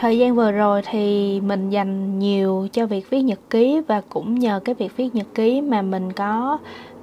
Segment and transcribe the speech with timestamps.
[0.00, 4.38] thời gian vừa rồi thì mình dành nhiều cho việc viết nhật ký và cũng
[4.38, 6.58] nhờ cái việc viết nhật ký mà mình có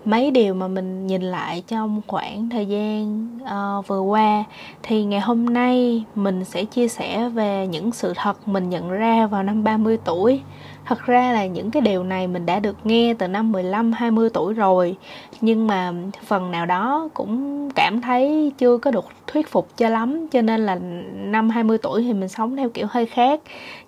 [0.05, 4.43] mấy điều mà mình nhìn lại trong khoảng thời gian uh, vừa qua
[4.83, 9.27] thì ngày hôm nay mình sẽ chia sẻ về những sự thật mình nhận ra
[9.27, 10.41] vào năm 30 tuổi.
[10.87, 14.29] Thật ra là những cái điều này mình đã được nghe từ năm 15 20
[14.33, 14.95] tuổi rồi,
[15.41, 15.93] nhưng mà
[16.25, 20.27] phần nào đó cũng cảm thấy chưa có được thuyết phục cho lắm.
[20.27, 20.79] Cho nên là
[21.15, 23.39] năm 20 tuổi thì mình sống theo kiểu hơi khác.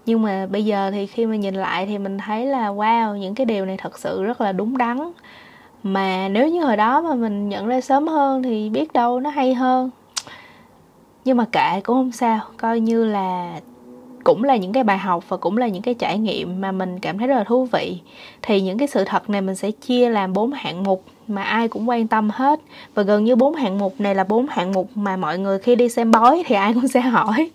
[0.06, 3.36] Nhưng mà bây giờ thì khi mà nhìn lại thì mình thấy là wow, những
[3.36, 4.98] cái điều này thật sự rất là đúng đắn.
[5.84, 9.30] Mà nếu như hồi đó mà mình nhận ra sớm hơn thì biết đâu nó
[9.30, 9.90] hay hơn.
[11.26, 12.40] Nhưng mà kệ cũng không sao.
[12.58, 13.60] Coi như là
[14.30, 17.00] cũng là những cái bài học và cũng là những cái trải nghiệm mà mình
[17.00, 17.98] cảm thấy rất là thú vị.
[18.42, 21.68] Thì những cái sự thật này mình sẽ chia làm bốn hạng mục mà ai
[21.68, 22.60] cũng quan tâm hết.
[22.94, 25.76] Và gần như bốn hạng mục này là bốn hạng mục mà mọi người khi
[25.76, 27.50] đi xem bói thì ai cũng sẽ hỏi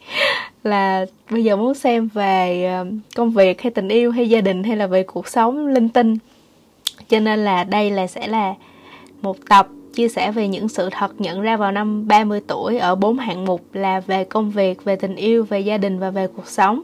[0.64, 2.86] là bây giờ muốn xem về ờ,
[3.17, 6.17] công việc hay tình yêu hay gia đình hay là về cuộc sống linh tinh.
[7.08, 8.55] Cho nên là đây là sẽ là
[9.22, 12.95] một tập chia sẻ về những sự thật nhận ra vào năm 30 tuổi ở
[12.95, 16.27] bốn hạng mục là về công việc, về tình yêu, về gia đình và về
[16.27, 16.83] cuộc sống.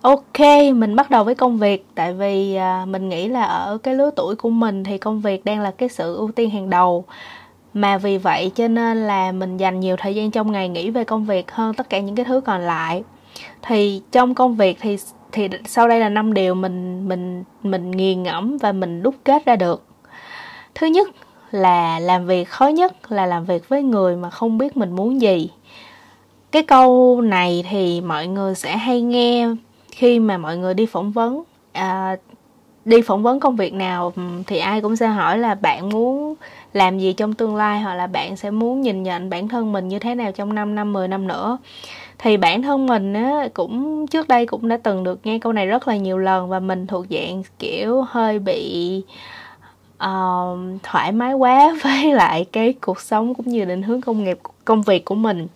[0.00, 0.40] Ok,
[0.74, 4.10] mình bắt đầu với công việc tại vì à, mình nghĩ là ở cái lứa
[4.16, 7.04] tuổi của mình thì công việc đang là cái sự ưu tiên hàng đầu.
[7.74, 11.04] Mà vì vậy cho nên là mình dành nhiều thời gian trong ngày nghĩ về
[11.04, 13.04] công việc hơn tất cả những cái thứ còn lại.
[13.62, 14.96] Thì trong công việc thì
[15.32, 19.44] thì sau đây là năm điều mình mình mình nghiền ngẫm và mình đúc kết
[19.44, 19.82] ra được
[20.78, 21.08] thứ nhất
[21.50, 25.20] là làm việc khó nhất là làm việc với người mà không biết mình muốn
[25.20, 25.50] gì.
[26.52, 29.48] Cái câu này thì mọi người sẽ hay nghe
[29.92, 31.42] khi mà mọi người đi phỏng vấn.
[31.72, 32.16] À,
[32.84, 36.34] đi phỏng vấn công việc nào ừ, thì ai cũng sẽ hỏi là bạn muốn
[36.72, 39.88] làm gì trong tương lai hoặc là bạn sẽ muốn nhìn nhận bản thân mình
[39.88, 41.58] như thế nào trong 5 năm 10 năm nữa.
[42.18, 45.66] Thì bản thân mình á cũng trước đây cũng đã từng được nghe câu này
[45.66, 49.45] rất là nhiều lần và mình thuộc dạng kiểu hơi bị uh,
[50.82, 54.82] thoải mái quá với lại cái cuộc sống cũng như định hướng công nghiệp, công
[54.82, 55.46] việc của mình.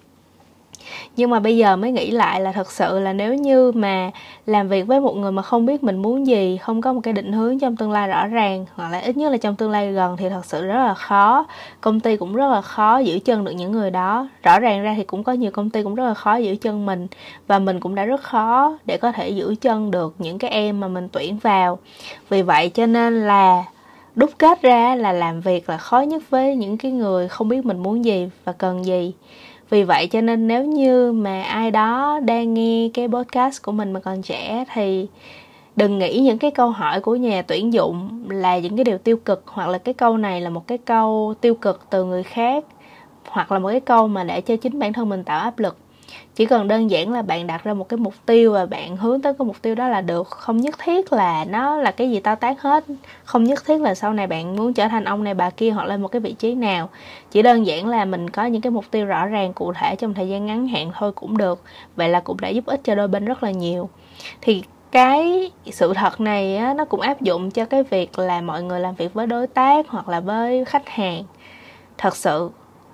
[1.17, 4.11] Nhưng mà bây giờ mới nghĩ lại là thật sự là nếu như mà
[4.47, 7.13] làm việc với một người mà không biết mình muốn gì, không có một cái
[7.13, 9.93] định hướng trong tương lai rõ ràng, hoặc là ít nhất là trong tương lai
[9.93, 11.47] gần thì thật sự rất là khó.
[11.81, 14.29] Công ty cũng rất là khó giữ chân được những người đó.
[14.43, 16.87] Rõ ràng ra thì cũng có nhiều công ty cũng rất là khó giữ chân
[16.87, 17.07] mình,
[17.47, 20.81] và mình cũng đã rất khó để có thể giữ chân được những cái em
[20.81, 21.79] mà mình tuyển vào.
[22.29, 23.65] Vì vậy cho nên là
[24.15, 27.67] đúc kết ra là làm việc là khó nhất với những cái người không biết
[27.67, 29.13] mình muốn gì và cần gì.
[29.71, 33.93] Vì vậy cho nên nếu như mà ai đó đang nghe cái podcast của mình
[33.93, 35.07] mà còn trẻ thì
[35.77, 39.17] đừng nghĩ những cái câu hỏi của nhà tuyển dụng là những cái điều tiêu
[39.17, 42.65] cực, hoặc là cái câu này là một cái câu tiêu cực từ người khác,
[43.29, 45.77] hoặc là một cái câu mà để cho chính bản thân mình tạo áp lực
[46.35, 49.23] chỉ cần đơn giản là bạn đặt ra một cái mục tiêu và bạn hướng
[49.23, 50.29] tới cái mục tiêu đó là được.
[50.29, 52.85] Không nhất thiết là nó là cái gì tao tát hết.
[53.25, 55.87] Không nhất thiết là sau này bạn muốn trở thành ông này bà kia hoặc
[55.87, 56.89] lên một cái vị trí nào.
[57.31, 60.15] Chỉ đơn giản là mình có những cái mục tiêu rõ ràng cụ thể trong
[60.15, 61.63] thời gian ngắn hạn thôi cũng được.
[61.97, 63.89] Vậy là cũng đã giúp ích cho đôi bên rất là nhiều.
[64.41, 64.63] Thì
[64.93, 68.81] cái sự thật này á, nó cũng áp dụng cho cái việc là mọi người
[68.81, 71.25] làm việc với đối tác hoặc là với khách hàng.
[71.99, 72.51] Thật sự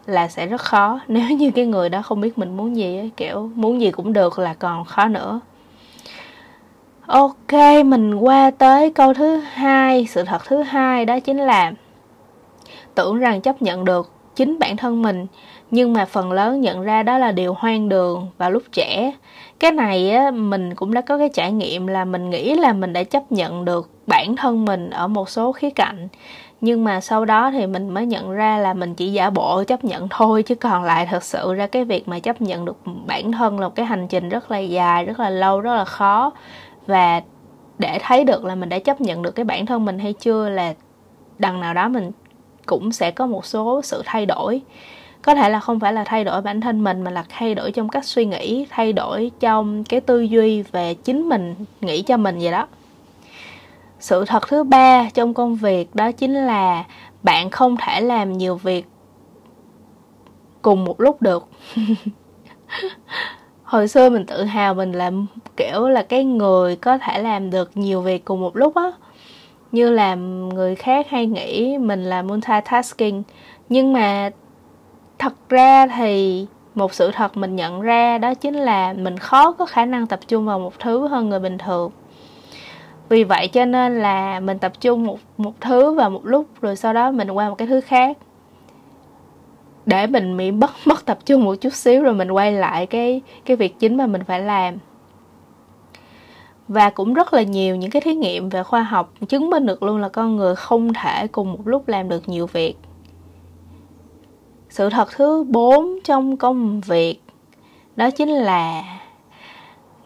[0.06, 1.00] là sẽ rất khó.
[1.08, 4.12] Nếu như cái người đó không biết mình muốn gì ấy, kiểu muốn gì cũng
[4.12, 5.40] được là còn khó nữa.
[7.06, 7.52] Ok
[7.86, 11.72] mình qua tới câu thứ hai sự thật thứ hai đó chính là
[12.94, 15.26] tưởng rằng chấp nhận được chính bản thân mình
[15.70, 19.12] nhưng mà phần lớn nhận ra đó là điều hoang đường vào lúc trẻ.
[19.60, 22.92] Cái này á mình cũng đã có cái trải nghiệm là mình nghĩ là mình
[22.92, 26.08] đã chấp nhận được bản thân mình ở một số khía cạnh
[26.60, 29.84] nhưng mà sau đó thì mình mới nhận ra là mình chỉ giả bộ chấp
[29.84, 33.32] nhận thôi, chứ còn lại thật sự ra cái việc mà chấp nhận được bản
[33.32, 36.32] thân là một cái hành trình rất là dài, rất là lâu, rất là khó.
[36.86, 37.22] Và
[37.78, 40.48] để thấy được là mình đã chấp nhận được cái bản thân mình hay chưa
[40.48, 40.74] là
[41.38, 42.10] đằng nào đó mình
[42.66, 44.62] cũng sẽ có một số sự thay đổi.
[45.22, 47.72] Có thể là không phải là thay đổi bản thân mình, mà là thay đổi
[47.72, 52.16] trong cách suy nghĩ, thay đổi trong cái tư duy về chính mình nghĩ cho
[52.16, 52.66] mình vậy đó
[53.98, 56.84] sự thật thứ ba trong công việc đó chính là
[57.22, 58.86] bạn không thể làm nhiều việc
[60.62, 61.48] cùng một lúc được.
[63.64, 65.10] Hồi xưa mình tự hào mình là,
[65.56, 68.90] kiểu là, cái người có thể làm được nhiều việc cùng một lúc á.
[69.72, 73.22] Như là người khác hay nghĩ mình là multitasking.
[73.68, 74.30] Nhưng mà
[75.18, 79.66] thật ra thì một sự thật mình nhận ra đó chính là mình khó có
[79.66, 81.90] khả năng tập trung vào một thứ hơn người bình thường
[83.08, 86.76] vì vậy cho nên là mình tập trung một một thứ vào một lúc rồi
[86.76, 88.18] sau đó mình qua một cái thứ khác.
[89.86, 93.22] Để mình bị mất mất tập trung một chút xíu rồi mình quay lại cái
[93.44, 94.78] cái việc chính mà mình phải làm.
[96.68, 99.82] Và cũng rất là nhiều những cái thí nghiệm về khoa học chứng minh được
[99.82, 102.74] luôn là con người không thể cùng một lúc làm được nhiều việc.
[104.68, 107.20] Sự thật thứ bốn trong công việc
[107.96, 108.82] đó chính là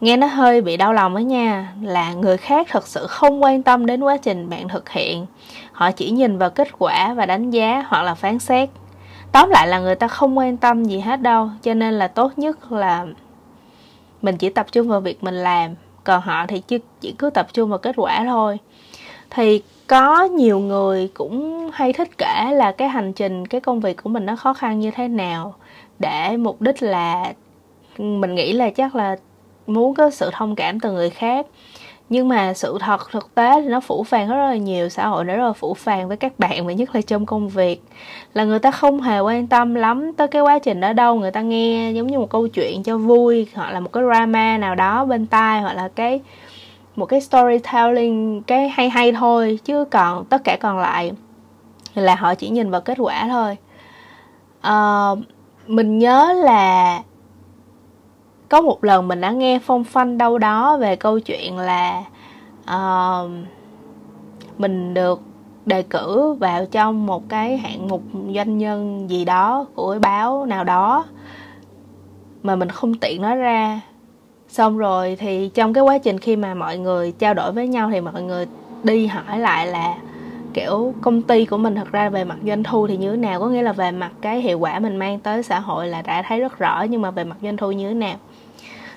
[0.01, 3.63] nghe nó hơi bị đau lòng đó nha là người khác thật sự không quan
[3.63, 5.25] tâm đến quá trình bạn thực hiện.
[5.71, 8.69] Họ chỉ nhìn vào kết quả và đánh giá hoặc là phán xét.
[9.31, 12.31] Tóm lại là người ta không quan tâm gì hết đâu cho nên là tốt
[12.37, 13.05] nhất là
[14.21, 17.47] mình chỉ tập trung vào việc mình làm còn họ thì chỉ, chỉ cứ tập
[17.53, 18.57] trung vào kết quả thôi.
[19.29, 24.03] Thì có nhiều người cũng hay thích kể là cái hành trình cái công việc
[24.03, 25.55] của mình nó khó khăn như thế nào
[25.99, 27.33] để mục đích là
[27.97, 29.15] mình nghĩ là chắc là
[29.67, 31.45] muốn có sự thông cảm từ người khác.
[32.09, 35.25] Nhưng mà sự thật thực tế thì nó phủ phàng rất là nhiều xã hội
[35.25, 37.83] nó rất là phủ phàng với các bạn và nhất là trong công việc.
[38.33, 41.31] Là người ta không hề quan tâm lắm tới cái quá trình đó đâu người
[41.31, 44.75] ta nghe giống như một câu chuyện cho vui hoặc là một cái drama nào
[44.75, 46.21] đó bên tai hoặc là cái
[46.95, 51.11] một cái storytelling cái hay hay thôi chứ còn tất cả còn lại
[51.95, 53.57] là họ chỉ nhìn vào kết quả thôi.
[54.67, 55.19] Uh,
[55.67, 56.99] mình nhớ là
[58.51, 62.03] có một lần mình đã nghe phong phanh đâu đó về câu chuyện là
[62.63, 63.31] uh,
[64.57, 65.21] mình được
[65.65, 68.01] đề cử vào trong một cái hạng mục
[68.35, 71.05] doanh nhân gì đó của báo nào đó
[72.43, 73.81] mà mình không tiện nói ra.
[74.47, 77.89] Xong rồi thì trong cái quá trình khi mà mọi người trao đổi với nhau
[77.91, 78.45] thì mọi người
[78.83, 79.95] đi hỏi lại là
[80.53, 83.39] kiểu công ty của mình thật ra về mặt doanh thu thì như thế nào?
[83.39, 86.21] Có nghĩa là về mặt cái hiệu quả mình mang tới xã hội là đã
[86.27, 88.15] thấy rất rõ nhưng mà về mặt doanh thu như thế nào?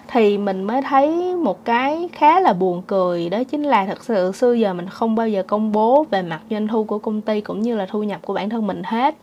[0.09, 4.33] Thì mình mới thấy một cái khá là buồn cười, đó chính là thật sự
[4.33, 7.41] xưa giờ mình không bao giờ công bố về mặt doanh thu của công ty
[7.41, 9.15] cũng như là thu nhập của bản thân mình hết.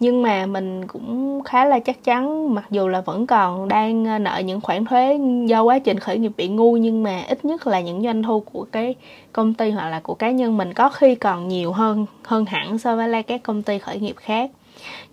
[0.00, 4.18] Nhưng mà mình cũng khá là chắc chắn, mặc dù là vẫn còn đang ờ,
[4.18, 7.66] nợ những khoản thuế do quá trình khởi nghiệp bị ngu, nhưng mà ít nhất
[7.66, 8.94] là những doanh thu của cái
[9.32, 12.78] công ty hoặc là của cá nhân mình có khi còn nhiều hơn hơn hẳn
[12.78, 14.50] so với lại các công ty khởi nghiệp khác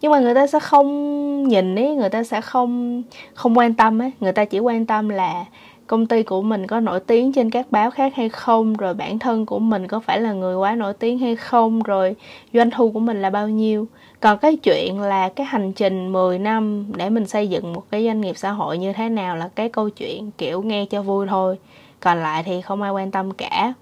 [0.02, 3.04] nhưng mà người ta sẽ không nhìn ấy người ta sẽ không
[3.34, 5.46] không quan tâm ấy người ta chỉ quan tâm là
[5.92, 9.20] công ty của mình có nổi tiếng trên các báo khác hay không rồi bản
[9.20, 12.16] thân của mình có phải là người quá nổi tiếng hay không rồi
[12.54, 13.88] doanh thu của mình là bao nhiêu.
[14.20, 18.06] Còn cái chuyện là cái hành trình 10 năm để mình xây dựng một cái
[18.06, 21.28] doanh nghiệp xã hội như thế nào là cái câu chuyện kiểu nghe cho vui
[21.28, 21.58] thôi.
[22.00, 23.74] Còn lại thì không ai quan tâm cả.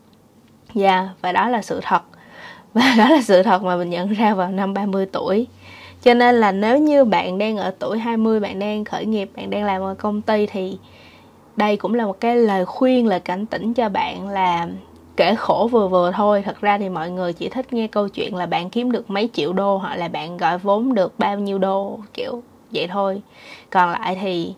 [0.74, 2.02] Dạ yeah, và đó là sự thật.
[2.74, 5.48] Và đó là sự thật mà mình nhận ra vào năm 30 tuổi
[6.02, 9.50] cho nên là nếu như bạn đang ở tuổi 20 bạn đang khởi nghiệp, bạn
[9.50, 10.78] đang làm ở công ty thì
[11.56, 14.68] đây cũng là một cái lời khuyên, lời cảnh tỉnh cho bạn là
[15.18, 16.42] kể khổ vừa vừa thôi.
[16.46, 19.30] Thật ra thì mọi người chỉ thích nghe câu chuyện là bạn kiếm được mấy
[19.34, 23.22] triệu đô hoặc là bạn gọi vốn được bao nhiêu đô, kiểu vậy thôi.
[23.70, 24.54] Còn lại thì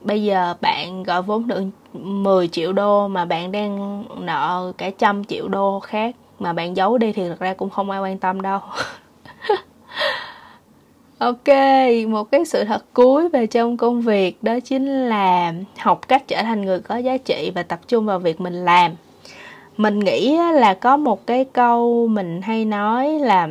[0.00, 1.62] bây giờ bạn gọi vốn được
[1.92, 6.98] 10 triệu đô mà bạn đang nợ cả trăm triệu đô khác mà bạn giấu
[6.98, 8.60] đi thì thật ra cũng không ai quan tâm đâu.
[11.18, 11.48] ok,
[12.08, 16.42] một cái sự thật cuối về trong công việc, đó chính là học cách trở
[16.42, 18.92] thành người có giá trị và tập trung vào việc mình làm.
[19.76, 23.48] Mình nghĩ là có một cái câu mình hay nói là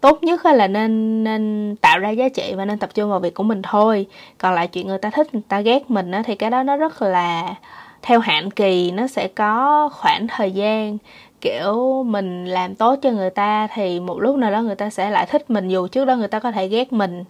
[0.00, 3.34] tốt nhất là nên nên tạo ra giá trị và nên tập trung vào việc
[3.34, 4.06] của mình thôi.
[4.38, 7.02] Còn lại chuyện người ta thích, người ta ghét mình thì cái đó nó rất
[7.02, 7.54] là
[8.02, 10.98] theo hạn kỳ, nó sẽ có khoảng thời gian
[11.40, 15.10] kiểu mình làm tốt cho người ta thì một lúc nào đó người ta sẽ
[15.10, 17.24] lại thích mình, dù trước đó người ta có thể ghét mình.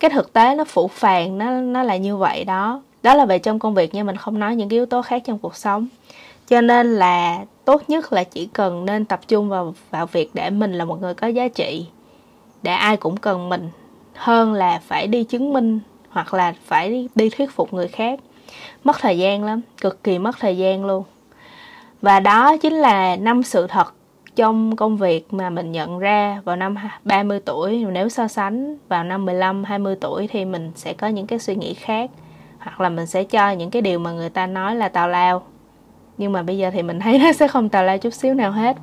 [0.00, 2.82] Cái thực tế nó phủ phàng, nó nó là như vậy đó.
[3.02, 5.22] Đó là về trong công việc nhưng mình không nói những cái yếu tố khác
[5.24, 5.88] trong cuộc sống.
[6.48, 10.50] Cho nên là tốt nhất là chỉ cần nên tập trung vào vào việc để
[10.50, 11.86] mình là một người có giá trị,
[12.62, 13.70] để ai cũng cần mình,
[14.14, 18.20] hơn là phải đi chứng minh hoặc là phải đi thuyết phục người khác.
[18.84, 21.04] Mất thời gian lắm, cực kỳ mất thời gian luôn
[22.04, 23.94] và đó chính là năm sự thật
[24.36, 27.84] trong công việc mà mình nhận ra vào năm 30 tuổi.
[27.92, 31.54] Nếu so sánh vào năm 15 20 tuổi thì mình sẽ có những cái suy
[31.54, 32.10] nghĩ khác.
[32.58, 35.42] Hoặc là mình sẽ cho những cái điều mà người ta nói là tào lao.
[36.18, 38.52] Nhưng mà bây giờ thì mình thấy nó sẽ không tào lao chút xíu nào
[38.52, 38.76] hết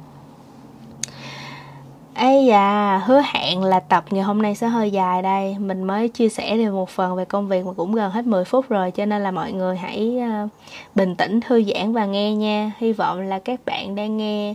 [2.21, 5.55] ấy da, hứa hẹn là tập ngày hôm nay sẽ hơi dài đây.
[5.59, 8.45] Mình mới chia sẻ được một phần về công việc mà cũng gần hết 10
[8.45, 10.47] phút rồi Cho nên là mọi người hãy ờ,
[10.95, 12.71] bình tĩnh, thư giãn và nghe nha.
[12.77, 14.53] Hy vọng là các bạn đang nghe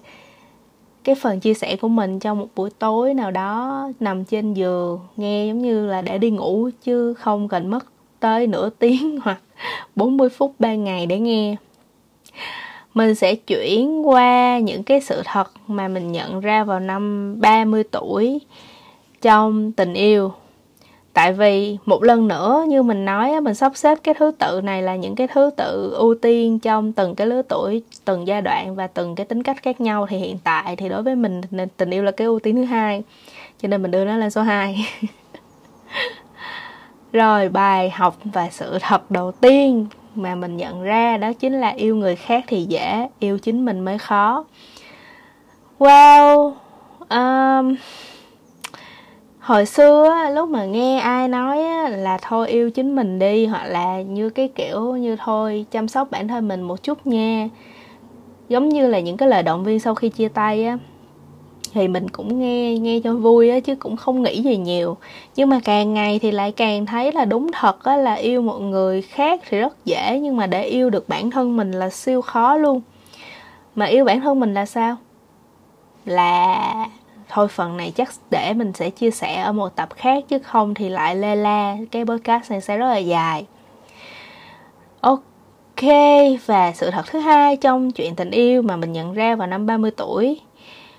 [1.05, 5.01] cái phần chia sẻ của mình trong một buổi tối nào đó Nằm trên giường
[5.17, 7.87] nghe giống như là để đi ngủ Chứ không cần mất
[8.21, 9.41] tới nửa tiếng hoặc
[9.97, 11.57] 40 phút ban ngày để nghe
[12.97, 17.85] mình sẽ chuyển qua những cái sự thật mà mình nhận ra vào năm 30
[17.91, 18.41] tuổi
[19.23, 20.33] trong tình yêu.
[21.13, 24.83] Tại vì một lần nữa như mình nói mình sắp xếp cái thứ tự này
[24.83, 28.75] là những cái thứ tự ưu tiên trong từng cái lứa tuổi, từng giai đoạn
[28.75, 30.07] và từng cái tính cách khác nhau.
[30.11, 31.41] Thì hiện tại thì đối với mình
[31.77, 33.03] tình yêu là cái ưu tiên thứ hai,
[33.63, 34.89] cho nên mình đưa nó lên số 2
[37.13, 39.87] rồi, bài học và sự thật đầu tiên
[40.19, 43.81] mà mình nhận ra đó chính là yêu người khác thì dễ yêu chính mình
[43.81, 44.45] mới khó.
[45.79, 46.53] Wow
[47.09, 47.77] um,
[49.39, 51.59] hồi xưa lúc mà nghe ai nói
[51.91, 56.11] là thôi yêu chính mình đi hoặc là như cái kiểu như thôi chăm sóc
[56.11, 57.49] bản thân mình một chút nha.
[58.49, 60.79] Giống như là những cái lời động viên sau khi chia tay á
[61.77, 64.97] thì mình cũng nghe nghe cho vui á, chứ cũng không nghĩ gì nhiều.
[65.37, 68.59] Nhưng mà càng ngày thì lại càng thấy là đúng thật á, là yêu một
[68.59, 72.23] người khác thì rất dễ, nhưng mà để yêu được bản thân mình là siêu
[72.23, 72.81] khó luôn.
[73.75, 74.97] Mà yêu bản thân mình là sao?
[76.05, 76.87] Là,
[77.29, 80.75] thôi phần này chắc để mình sẽ chia sẻ ở một tập khác, chứ không
[80.75, 83.47] thì lại lê la, cái podcast này sẽ rất là dài.
[85.01, 85.83] Ok,
[86.47, 89.67] và sự thật thứ hai trong chuyện tình yêu mà mình nhận ra vào năm
[89.67, 90.41] 30 tuổi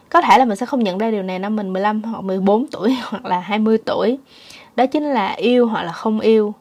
[0.10, 2.68] có thể là mình sẽ không nhận ra điều này năm mình 15 hoặc 14
[2.68, 4.18] tuổi hoặc là 20 tuổi.
[4.76, 6.54] Đó chính là yêu hoặc là không yêu.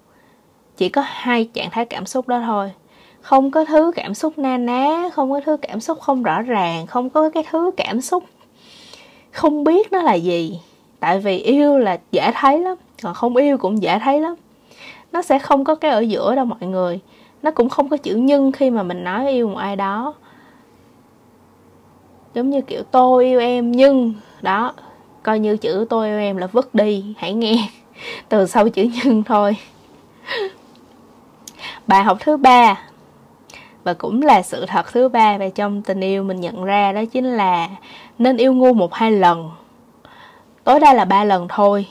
[0.76, 2.72] Chỉ có hai trạng thái cảm xúc đó thôi.
[3.20, 6.86] Không có thứ cảm xúc na ná, không có thứ cảm xúc không rõ ràng,
[6.86, 8.24] không có cái thứ cảm xúc
[9.36, 10.60] không biết nó là gì.
[11.00, 14.34] Tại vì yêu là dễ thấy lắm, còn không yêu cũng dễ thấy lắm.
[15.12, 17.00] Nó sẽ không có cái ở giữa đâu mọi người.
[17.42, 20.14] Nó cũng không có chữ nhân khi mà mình nói yêu một ai đó
[22.36, 24.72] giống như kiểu tôi yêu em, nhưng, đó,
[25.22, 27.56] coi như chữ tôi yêu em là vứt đi, hãy nghe,
[28.28, 29.56] từ sau chữ nhưng thôi.
[31.86, 32.80] Bài học thứ ba,
[33.84, 37.04] và cũng là sự thật thứ ba về trong tình yêu mình nhận ra, đó
[37.12, 37.68] chính là
[38.18, 39.50] nên yêu ngu một hai lần.
[40.64, 41.86] Tối đa là ba lần thôi.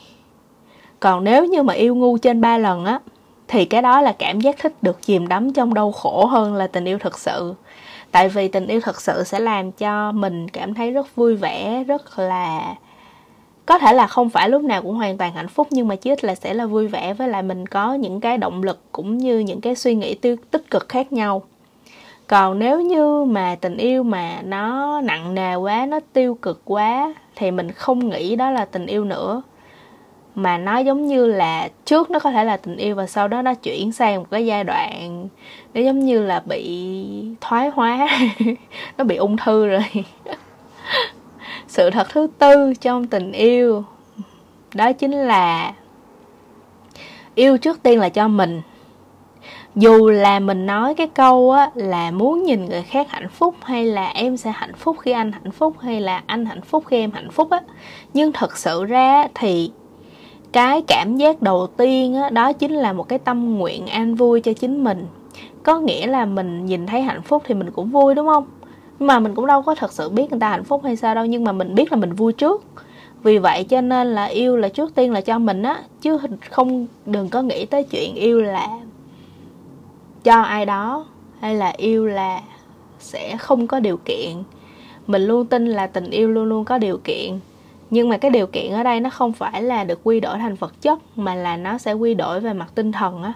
[1.00, 3.00] Còn nếu như mà yêu ngu trên ba lần á,
[3.48, 6.68] thì cái đó là cảm giác thích được chìm đắm trong đau khổ hơn là
[6.68, 7.56] tình yêu thực sự
[8.16, 11.84] tại vì tình yêu thật sự sẽ làm cho mình cảm thấy rất vui vẻ,
[11.88, 12.76] rất là,
[13.66, 16.12] có thể là không phải lúc nào cũng hoàn toàn hạnh phúc, nhưng mà chí
[16.12, 17.14] ít là sẽ là vui vẻ.
[17.14, 20.36] Với lại mình có những cái động lực cũng như những cái suy nghĩ tiêu,
[20.52, 21.44] tích cực khác nhau.
[22.28, 27.14] Còn nếu như mà tình yêu mà nó nặng nề quá, nó tiêu cực quá,
[27.36, 29.42] thì mình không nghĩ đó là tình yêu nữa
[30.36, 33.42] mà nó giống như là trước nó có thể là tình yêu và sau đó
[33.42, 35.28] nó chuyển sang một cái giai đoạn
[35.74, 36.88] nó giống như là bị
[37.42, 38.08] thoái hóa,
[38.98, 39.86] nó bị ung thư rồi.
[41.68, 43.84] Sự thật thứ tư trong tình yêu,
[44.74, 45.74] đó chính là
[47.36, 48.62] yêu trước tiên là cho mình.
[49.76, 53.86] Dù là mình nói cái câu á, là muốn nhìn người khác hạnh phúc hay
[53.86, 56.98] là em sẽ hạnh phúc khi anh hạnh phúc hay là anh hạnh phúc khi
[56.98, 57.62] em hạnh phúc á,
[58.14, 59.72] nhưng thật sự ra thì
[60.56, 64.42] cái cảm giác đầu tiên đó, đó chính là một cái tâm nguyện an vui
[64.42, 65.06] cho chính mình.
[65.64, 68.46] Có nghĩa là mình nhìn thấy hạnh phúc thì mình cũng vui đúng không?
[69.00, 71.16] Nhưng mà mình cũng đâu có thật sự biết người ta hạnh phúc hay sao
[71.16, 72.64] đâu nhưng mà mình biết là mình vui trước.
[73.24, 76.18] Vì vậy cho nên là yêu là trước tiên là cho mình á chứ
[76.50, 78.70] không đừng có nghĩ tới chuyện yêu là
[80.24, 81.06] cho ai đó
[81.40, 82.42] hay là yêu là
[83.00, 84.32] sẽ không có điều kiện.
[85.08, 87.40] Mình luôn tin là tình yêu luôn luôn có điều kiện
[87.96, 90.56] nhưng mà cái điều kiện ở đây nó không phải là được quy đổi thành
[90.56, 93.34] vật chất, mà là nó sẽ quy đổi về mặt tinh thần á.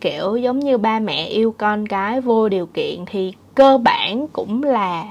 [0.00, 4.62] Kiểu giống như ba mẹ yêu con cái vô điều kiện thì cơ bản cũng
[4.62, 5.04] là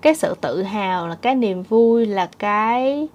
[0.00, 3.08] cái sự tự hào, là cái niềm vui, là cái,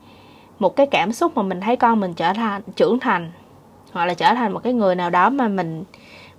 [0.60, 3.32] một cái cảm xúc mà mình thấy con mình trở thành, trưởng thành,
[3.92, 5.84] hoặc là trở thành một cái người nào đó mà mình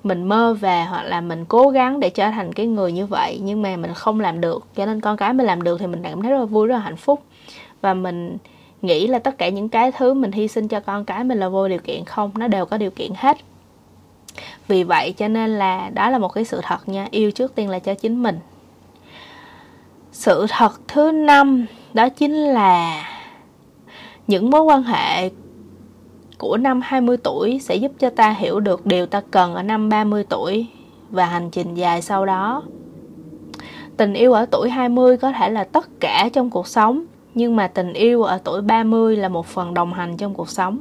[0.02, 3.40] mình mơ về, hoặc là mình cố gắng để trở thành cái người như vậy,
[3.42, 4.64] nhưng mà mình không làm được.
[4.76, 6.74] Cho nên con cái mình làm được thì mình cảm thấy rất là vui, rất
[6.74, 7.22] là hạnh phúc.
[7.80, 8.36] Và mình
[8.82, 11.48] nghĩ là tất cả những cái thứ mình hy sinh cho con cái mình là
[11.48, 12.30] vô điều kiện không?
[12.34, 13.36] Nó đều có điều kiện hết.
[14.68, 17.06] Vì vậy cho nên là đó là một cái sự thật nha.
[17.10, 18.38] Yêu trước tiên là cho chính mình.
[20.12, 23.04] Sự thật thứ năm đó chính là
[24.26, 25.30] những mối quan hệ
[26.38, 29.88] của năm 20 tuổi sẽ giúp cho ta hiểu được điều ta cần ở năm
[29.88, 30.66] 30 tuổi
[31.10, 32.62] và hành trình dài sau đó.
[33.96, 37.04] Tình yêu ở tuổi 20 có thể là tất cả trong cuộc sống,
[37.36, 40.78] nhưng mà tình yêu ở tuổi 30 là một phần đồng hành trong cuộc sống.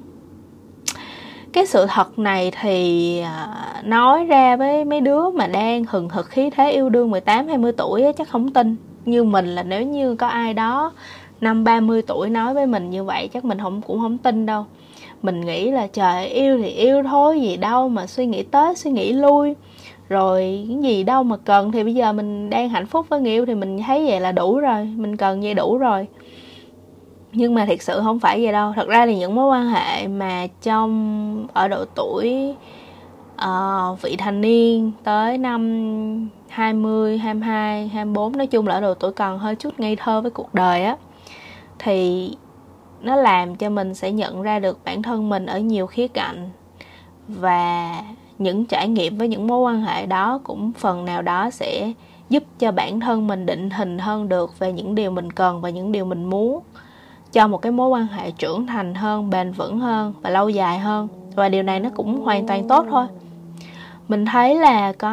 [1.54, 3.48] Cái sự thật này thì à,
[3.84, 7.72] nói ra với mấy đứa mà đang hừng hực khí thế yêu đương 18 20
[7.72, 8.76] tuổi chắc không tin.
[9.06, 10.92] Như mình là nếu như có ai đó
[11.42, 14.66] năm 30 tuổi nói với mình như vậy, chắc mình không, cũng không tin đâu
[15.22, 18.92] mình nghĩ là trời yêu thì yêu thôi, gì đâu mà suy nghĩ tới, suy
[18.92, 19.56] nghĩ lui
[20.10, 23.32] rồi cái gì đâu mà cần, thì bây giờ mình đang hạnh phúc với người
[23.32, 26.08] yêu thì mình thấy vậy là đủ rồi, mình cần vậy đủ rồi
[27.36, 28.74] nhưng mà thật sự không phải vậy đâu.
[28.76, 32.56] Thật ra thì những mối quan hệ mà trong ở độ tuổi
[33.36, 39.12] uh, vị thành niên tới năm 20, 22, 24 nói chung là ở độ tuổi
[39.12, 40.98] còn hơi chút ngây thơ với cuộc đời á
[41.80, 42.32] thì
[43.02, 46.50] nó làm cho mình sẽ nhận ra được bản thân mình ở nhiều khía cạnh.
[47.28, 47.96] Và
[48.38, 51.92] những trải nghiệm với những mối quan hệ đó cũng phần nào đó sẽ
[52.30, 55.70] giúp cho bản thân mình định hình hơn được về những điều mình cần và
[55.70, 56.64] những điều mình muốn
[57.36, 60.80] cho một cái mối quan hệ trưởng thành hơn bền vững hơn và lâu dài
[60.80, 61.08] hơn.
[61.36, 63.06] Và điều này nó cũng hoàn toàn tốt thôi.
[64.08, 65.10] Mình thấy là có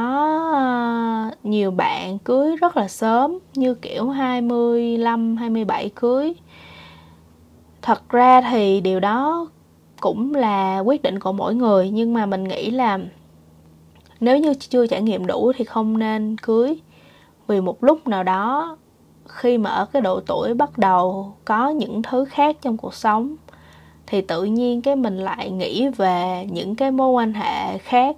[0.52, 6.34] ờ, nhiều bạn cưới rất là sớm như kiểu 25, 27 cưới.
[7.82, 9.46] Thật ra thì điều đó
[10.00, 12.98] cũng là quyết định của mỗi người nhưng mà mình nghĩ là
[14.20, 16.80] nếu như chưa trải nghiệm đủ thì không nên cưới.
[17.46, 18.76] Vì một lúc nào đó
[19.28, 23.36] khi mà ở cái độ tuổi bắt đầu có những thứ khác trong cuộc sống,
[24.06, 28.16] thì tự nhiên cái mình lại nghĩ về những cái mối quan hệ khác.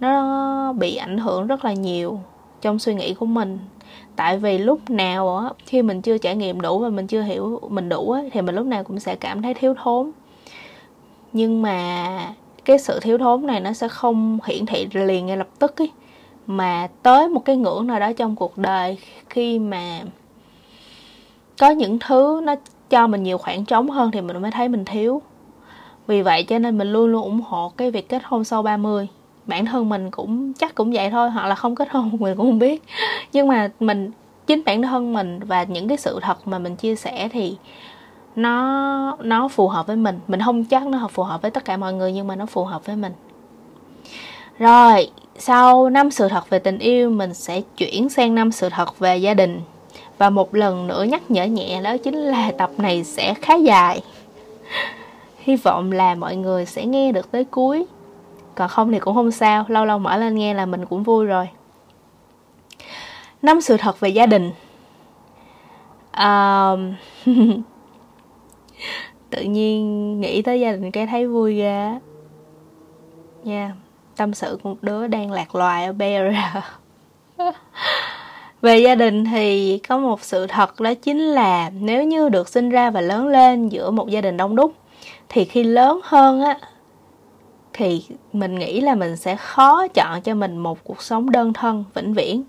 [0.00, 2.20] Nó bị ảnh hưởng rất là nhiều
[2.60, 3.58] trong suy nghĩ của mình.
[4.16, 7.60] Tại vì lúc nào á, khi mình chưa trải nghiệm đủ và mình chưa hiểu
[7.68, 10.10] mình đủ á, thì mình lúc nào cũng sẽ cảm thấy thiếu thốn.
[11.32, 12.34] Nhưng mà
[12.64, 15.90] cái sự thiếu thốn này nó sẽ không hiển thị liền ngay lập tức ấy
[16.50, 20.00] mà tới một cái ngưỡng nào đó trong cuộc đời khi mà
[21.58, 22.54] có những thứ nó
[22.90, 25.22] cho mình nhiều khoảng trống hơn thì mình mới thấy mình thiếu.
[26.06, 29.08] Vì vậy cho nên mình luôn luôn ủng hộ cái việc kết hôn sau 30
[29.46, 32.46] bản thân mình cũng chắc cũng vậy thôi, hoặc là không kết hôn mình cũng
[32.46, 32.82] không biết.
[33.32, 34.10] Nhưng mà mình,
[34.46, 37.56] chính bản thân mình và những cái sự thật mà mình chia sẻ thì
[38.36, 40.18] nó nó phù hợp với mình.
[40.28, 42.64] Mình không chắc nó phù hợp với tất cả mọi người nhưng mà nó phù
[42.64, 43.12] hợp với mình
[44.60, 48.98] rồi sau năm sự thật về tình yêu mình sẽ chuyển sang năm sự thật
[48.98, 49.60] về gia đình.
[50.18, 54.02] Và một lần nữa nhắc nhở nhẹ đó chính là tập này sẽ khá dài.
[55.38, 57.86] Hy vọng là mọi người sẽ nghe được tới cuối.
[58.54, 61.26] Còn không thì cũng không sao lâu lâu mở lên nghe là mình cũng vui
[61.26, 61.48] rồi.
[63.42, 64.50] Năm sự thật về gia đình.
[66.18, 66.94] Um,
[69.30, 71.90] tự nhiên nghĩ tới gia đình cái thấy vui ghê
[73.44, 73.66] nha.
[73.66, 73.89] yeah
[74.20, 76.34] tâm sự của một đứa đang lạc loài ở Bear
[78.62, 82.70] về gia đình thì có một sự thật đó chính là nếu như được sinh
[82.70, 84.72] ra và lớn lên giữa một gia đình đông đúc,
[85.28, 86.58] thì khi lớn hơn á,
[87.72, 91.84] thì mình nghĩ là mình sẽ khó chọn cho mình một cuộc sống đơn thân,
[91.94, 92.42] vĩnh viễn.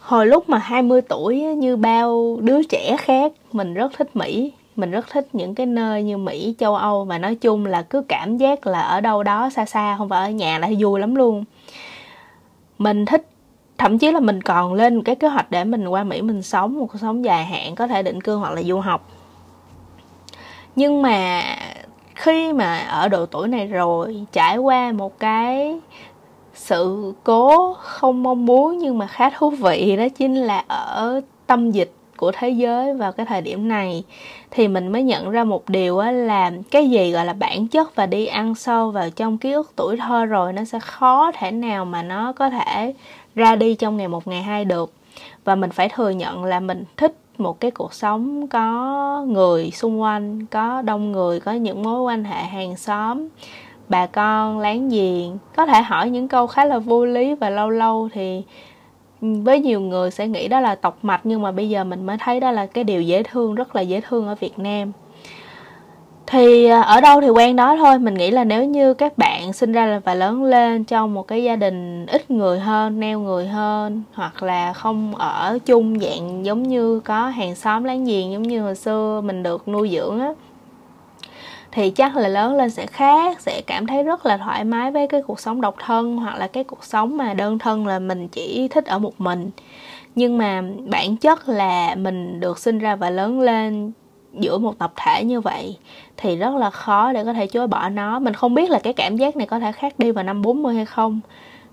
[0.00, 4.90] Hồi lúc mà 20 tuổi như bao đứa trẻ khác, mình rất thích Mỹ mình
[4.90, 8.36] rất thích những cái nơi như Mỹ, châu Âu và nói chung là cứ cảm
[8.36, 11.44] giác là ở đâu đó xa xa không phải ở nhà là vui lắm luôn.
[12.78, 13.28] Mình thích
[13.78, 16.78] thậm chí là mình còn lên cái kế hoạch để mình qua Mỹ mình sống
[16.78, 19.08] một cuộc sống dài hạn có thể định cư hoặc là du học.
[20.76, 21.42] Nhưng mà
[22.14, 25.80] khi mà ở độ tuổi này rồi trải qua một cái
[26.54, 31.70] sự cố không mong muốn nhưng mà khá thú vị đó chính là ở tâm
[31.70, 34.04] dịch của thế giới vào cái thời điểm này,
[34.50, 37.96] thì mình mới nhận ra một điều á là cái gì gọi là bản chất
[37.96, 41.50] và đi ăn sâu vào trong ký ức tuổi thơ rồi nó sẽ khó thể
[41.50, 42.94] nào mà nó có thể
[43.34, 44.92] ra đi trong ngày một, ngày hai được.
[45.44, 50.00] Và mình phải thừa nhận là mình thích một cái cuộc sống có người xung
[50.00, 53.28] quanh, có đông người, có những mối quan hệ hàng xóm,
[53.88, 55.38] bà con, láng giềng.
[55.56, 58.42] Có thể hỏi những câu khá là vô lý và lâu lâu thì
[59.22, 62.16] với nhiều người sẽ nghĩ đó là tộc mạch, nhưng mà bây giờ mình mới
[62.20, 64.92] thấy đó là cái điều dễ thương, rất là dễ thương ở Việt Nam.
[66.26, 67.98] Thì à, ở đâu thì quen đó thôi.
[67.98, 71.42] Mình nghĩ là nếu như các bạn sinh ra và lớn lên trong một cái
[71.42, 76.62] gia đình ít người hơn, neo người hơn, hoặc là không ở chung dạng giống
[76.62, 80.32] như có hàng xóm láng giềng, giống như hồi xưa mình được nuôi dưỡng á
[81.72, 85.08] thì chắc là lớn lên sẽ khác, sẽ cảm thấy rất là thoải mái với
[85.08, 88.28] cái cuộc sống độc thân hoặc là cái cuộc sống mà đơn thân là mình
[88.28, 89.50] chỉ thích ở một mình.
[90.14, 93.92] Nhưng mà bản chất là mình được sinh ra và lớn lên
[94.32, 95.76] giữa một tập thể như vậy
[96.16, 98.18] thì rất là khó để có thể chối bỏ nó.
[98.18, 100.74] Mình không biết là cái cảm giác này có thể khác đi vào năm 40
[100.74, 101.20] hay không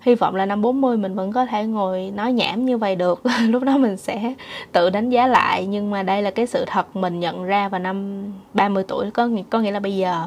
[0.01, 3.23] hy vọng là năm 40 mình vẫn có thể ngồi nói nhảm như vậy được.
[3.49, 4.33] Lúc đó mình sẽ
[4.71, 7.79] tự đánh giá lại nhưng mà đây là cái sự thật mình nhận ra vào
[7.79, 10.25] năm 30 tuổi có có nghĩa là bây giờ.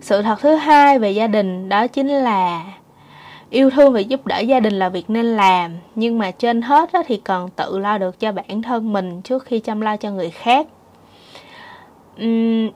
[0.00, 2.64] Sự thật thứ hai về gia đình đó chính là
[3.50, 6.90] yêu thương và giúp đỡ gia đình là việc nên làm nhưng mà trên hết
[7.06, 10.30] thì cần tự lo được cho bản thân mình trước khi chăm lo cho người
[10.30, 10.66] khác.
[12.22, 12.70] Uhm,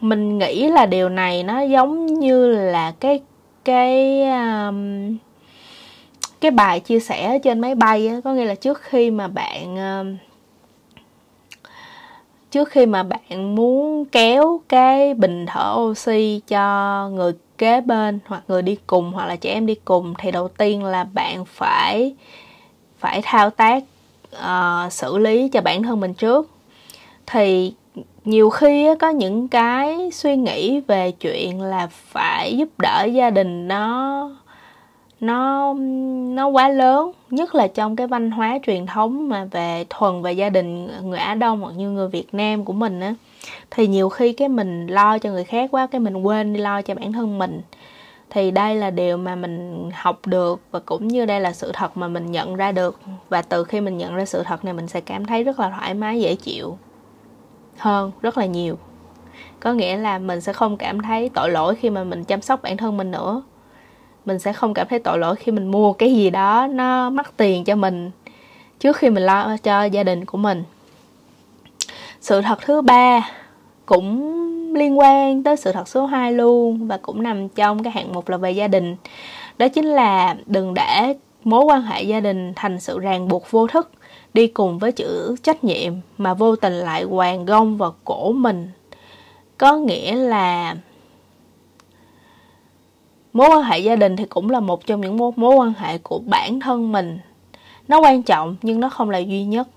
[0.00, 3.20] mình nghĩ là điều này nó giống như là cái
[3.68, 5.16] cái um,
[6.40, 9.76] cái bài chia sẻ trên máy bay á, có nghĩa là trước khi mà bạn
[9.76, 10.16] um,
[12.50, 18.42] trước khi mà bạn muốn kéo cái bình thở oxy cho người kế bên hoặc
[18.48, 22.14] người đi cùng hoặc là trẻ em đi cùng thì đầu tiên là bạn phải
[22.98, 23.84] phải thao tác
[24.36, 26.50] uh, xử lý cho bản thân mình trước.
[27.26, 27.72] Thì
[28.28, 33.68] nhiều khi có những cái suy nghĩ về chuyện là phải giúp đỡ gia đình
[33.68, 34.30] nó
[35.20, 35.74] nó
[36.34, 40.32] nó quá lớn, nhất là trong cái văn hóa truyền thống mà về thuần về
[40.32, 43.14] gia đình người Á Đông hoặc như người Việt Nam của mình á.
[43.70, 46.82] Thì nhiều khi cái mình lo cho người khác quá, cái mình quên đi lo
[46.82, 47.60] cho bản thân mình.
[48.30, 51.96] Thì đây là điều mà mình học được và cũng như đây là sự thật
[51.96, 53.00] mà mình nhận ra được.
[53.28, 55.70] Và từ khi mình nhận ra sự thật này, mình sẽ cảm thấy rất là
[55.70, 56.78] thoải mái, dễ chịu
[57.78, 58.78] hơn rất là nhiều.
[59.60, 62.62] Có nghĩa là mình sẽ không cảm thấy tội lỗi khi mà mình chăm sóc
[62.62, 63.42] bản thân mình nữa.
[64.24, 67.32] Mình sẽ không cảm thấy tội lỗi khi mình mua cái gì đó nó mắc
[67.36, 68.10] tiền cho mình
[68.78, 70.64] trước khi mình lo cho gia đình của mình.
[72.20, 73.30] Sự thật thứ ba
[73.86, 74.34] cũng
[74.74, 78.28] liên quan tới sự thật số 2 luôn và cũng nằm trong cái hạng mục
[78.28, 78.96] là về gia đình.
[79.58, 81.14] Đó chính là đừng để
[81.44, 83.90] mối quan hệ gia đình thành sự ràng buộc vô thức
[84.38, 88.70] đi cùng với chữ trách nhiệm mà vô tình lại hoàng gông vào cổ mình.
[89.58, 90.76] Có nghĩa là
[93.32, 95.98] mối quan hệ gia đình thì cũng là một trong những mối, mối quan hệ
[95.98, 97.18] của bản thân mình.
[97.88, 99.68] Nó quan trọng nhưng nó không là duy nhất.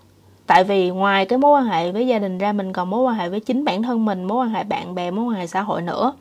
[0.48, 3.16] Tại vì ngoài cái mối quan hệ với gia đình ra mình còn mối quan
[3.16, 5.62] hệ với chính bản thân mình mối quan hệ bạn bè mối quan hệ xã
[5.62, 6.14] hội nữa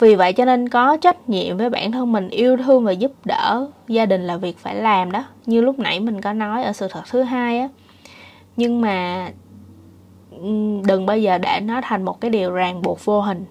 [0.00, 3.12] vì vậy cho nên có trách nhiệm với bản thân mình yêu thương và giúp
[3.24, 5.24] đỡ gia đình là việc phải làm đó.
[5.46, 7.68] Như lúc nãy mình có nói ở sự thật thứ hai á.
[8.56, 9.28] Nhưng mà
[10.84, 13.44] đừng bao giờ để nó thành một cái điều ràng buộc vô hình.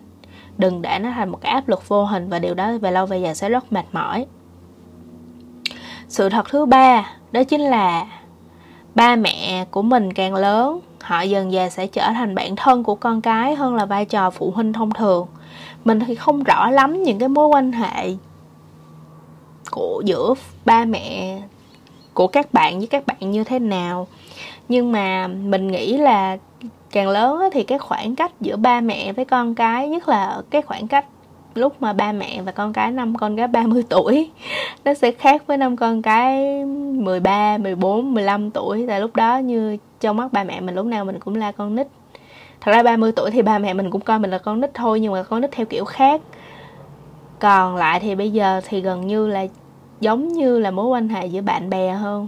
[0.58, 3.06] Đừng để nó thành một cái áp lực vô hình và điều đó về lâu
[3.06, 4.26] về dài sẽ rất mệt mỏi.
[6.08, 8.08] Sự thật thứ ba đó chính là
[9.00, 12.96] ba mẹ của mình càng lớn, họ dần dà sẽ trở thành bạn thân của
[12.96, 15.28] con cái hơn là vai trò phụ huynh thông thường.
[15.86, 18.16] Mình thì không rõ lắm những cái mối quan hệ
[19.72, 20.34] của giữa
[20.66, 21.42] ba mẹ,
[22.14, 24.08] của các bạn với các bạn như thế nào.
[24.70, 26.38] Nhưng mà mình nghĩ là
[26.92, 30.62] càng lớn thì cái khoảng cách giữa ba mẹ với con cái, nhất là cái
[30.62, 31.06] khoảng cách
[31.56, 34.30] lúc mà ba mẹ và con cái năm con cái 30 tuổi
[34.86, 38.86] nó sẽ khác với năm con cái 13, 14, 15 tuổi.
[38.88, 41.76] Tại lúc đó như trong mắt ba mẹ mình lúc nào mình cũng là con
[41.76, 41.88] nít.
[42.62, 45.00] Thật ra 30 tuổi thì ba mẹ mình cũng coi mình là con nít thôi
[45.00, 46.22] nhưng mà con nít theo kiểu khác.
[47.40, 49.46] Còn lại thì bây giờ thì gần như là
[50.00, 52.28] giống như là mối quan hệ giữa bạn bè hơn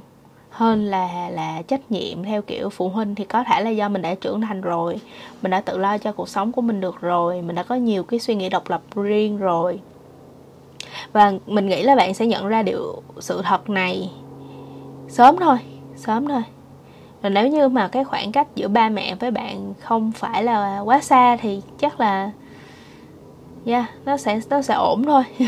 [0.62, 4.02] hơn là là trách nhiệm theo kiểu phụ huynh thì có thể là do mình
[4.02, 5.00] đã trưởng thành rồi
[5.42, 8.04] mình đã tự lo cho cuộc sống của mình được rồi mình đã có nhiều
[8.04, 9.80] cái suy nghĩ độc lập riêng rồi.
[11.14, 14.12] Và mình nghĩ là bạn sẽ nhận ra điều sự thật này
[15.08, 15.58] sớm thôi
[15.96, 16.44] sớm thôi.
[17.22, 20.80] Và nếu như mà cái khoảng cách giữa ba mẹ với bạn không phải là
[20.80, 22.32] quá xa thì chắc là
[23.66, 25.24] yeah, nó sẽ nó sẽ ổn thôi.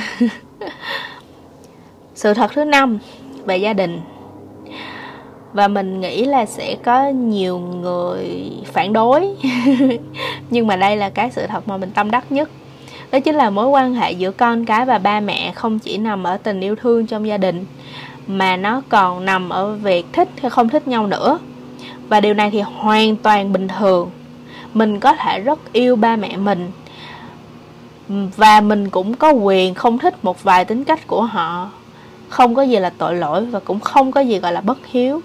[2.16, 3.00] Sự thật thứ năm
[3.46, 4.02] về gia đình
[5.54, 9.30] và mình nghĩ là sẽ có nhiều người phản đối.
[10.50, 12.50] Nhưng mà đây là cái sự thật mà mình tâm đắc nhất.
[13.12, 16.24] Đó chính là mối quan hệ giữa con cái và ba mẹ không chỉ nằm
[16.24, 17.66] ở tình yêu thương trong gia đình,
[18.28, 21.40] mà nó còn nằm ở việc thích hay không thích nhau nữa.
[22.10, 24.10] Và điều này thì hoàn toàn bình thường.
[24.74, 26.72] Mình có thể rất yêu ba mẹ mình,
[28.38, 31.72] và mình cũng có quyền không thích một vài tính cách của họ.
[32.30, 35.22] Không có gì là tội lỗi và cũng không có gì gọi là bất hiếu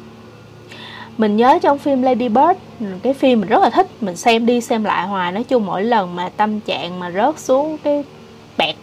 [1.19, 2.59] mình nhớ trong phim Lady Bird
[3.03, 5.33] cái phim mình rất là thích mình xem đi xem lại hoài.
[5.33, 8.05] Nói chung mỗi lần mà tâm trạng mà rớt xuống cái
[8.59, 8.75] bẹt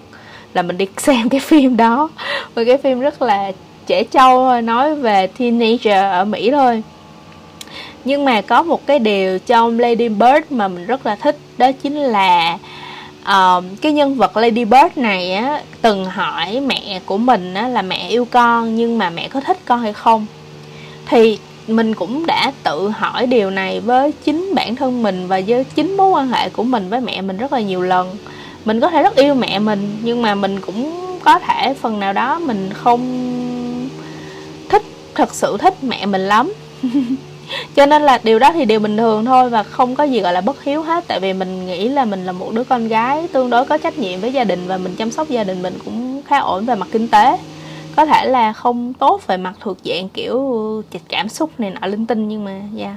[0.53, 2.09] là mình đi xem cái phim đó.
[2.55, 3.51] Và cái phim rất là
[3.87, 6.83] trẻ trâu thôi nói về teenager ở Mỹ thôi.
[8.05, 11.71] Nhưng mà có một cái điều trong Lady Bird mà mình rất là thích đó
[11.71, 12.57] chính là
[13.21, 17.81] uh, cái nhân vật Lady Bird này á từng hỏi mẹ của mình á là
[17.81, 20.25] mẹ yêu con nhưng mà mẹ có thích con hay không.
[21.05, 25.63] Thì mình cũng đã tự hỏi điều này với chính bản thân mình và với
[25.63, 28.17] chính mối quan hệ của mình với mẹ mình rất là nhiều lần.
[28.65, 32.13] Mình có thể rất yêu mẹ mình, nhưng mà mình cũng có thể phần nào
[32.13, 33.01] đó mình không
[34.69, 34.83] thích,
[35.15, 36.53] thật sự thích mẹ mình lắm.
[37.75, 40.33] Cho nên là điều đó thì điều bình thường thôi và không có gì gọi
[40.33, 43.27] là bất hiếu hết, tại vì mình nghĩ là mình là một đứa con gái
[43.27, 45.79] tương đối có trách nhiệm với gia đình và mình chăm sóc gia đình mình
[45.85, 47.37] cũng khá ổn về mặt kinh tế
[47.95, 52.05] có thể là không tốt về mặt thuộc dạng kiểu cảm xúc này nọ linh
[52.05, 52.95] tinh nhưng mà yeah